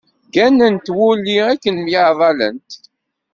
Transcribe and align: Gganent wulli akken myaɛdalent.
Gganent 0.33 0.87
wulli 0.97 1.37
akken 1.51 1.75
myaɛdalent. 1.85 2.71